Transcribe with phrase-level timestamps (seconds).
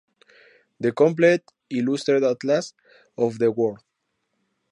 [0.79, 2.73] The Complete Illustrated Atlas
[3.19, 3.81] of the World.